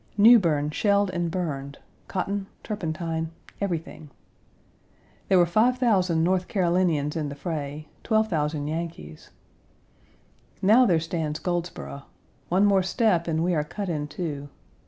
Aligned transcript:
Newbern 0.17 0.71
shelled 0.71 1.11
and 1.11 1.29
burned, 1.29 1.77
cotton, 2.07 2.47
turpentine 2.63 3.29
everything 3.61 4.09
There 5.27 5.37
were 5.37 5.45
5,000 5.45 6.23
North 6.23 6.47
Carolinians 6.47 7.15
in 7.15 7.29
the 7.29 7.35
fray, 7.35 7.87
12,000 8.03 8.65
Yankees. 8.65 9.29
Now 10.59 10.87
there 10.87 10.99
stands 10.99 11.37
Goldsboro. 11.37 12.01
One 12.49 12.65
more 12.65 12.81
step 12.81 13.27
and 13.27 13.43
we 13.43 13.53
are 13.53 13.63
cut 13.63 13.89
in 13.89 14.07
two. 14.07 14.49